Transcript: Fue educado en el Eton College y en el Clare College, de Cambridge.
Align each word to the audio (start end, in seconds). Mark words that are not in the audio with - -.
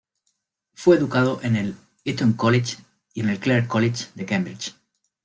Fue 0.73 0.95
educado 0.95 1.39
en 1.43 1.55
el 1.55 1.75
Eton 2.05 2.33
College 2.33 2.77
y 3.13 3.19
en 3.21 3.29
el 3.29 3.39
Clare 3.39 3.67
College, 3.67 4.05
de 4.15 4.25
Cambridge. 4.25 4.73